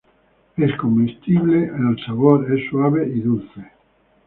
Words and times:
Es 0.57 0.75
comestible, 0.77 1.63
el 1.65 1.95
sabor 2.07 2.51
es 2.51 2.67
suave 2.71 3.07
y 3.07 3.19
dulce. 3.19 3.61